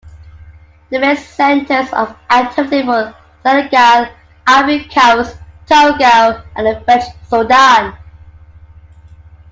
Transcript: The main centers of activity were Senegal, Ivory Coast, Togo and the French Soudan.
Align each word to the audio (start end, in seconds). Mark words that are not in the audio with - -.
The 0.89 0.97
main 0.97 1.15
centers 1.15 1.93
of 1.93 2.15
activity 2.31 2.81
were 2.81 3.13
Senegal, 3.43 4.07
Ivory 4.47 4.85
Coast, 4.85 5.37
Togo 5.67 6.41
and 6.55 6.65
the 6.65 6.81
French 6.85 7.03
Soudan. 7.29 7.95